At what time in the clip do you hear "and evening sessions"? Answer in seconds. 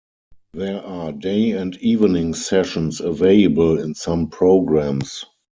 1.51-3.01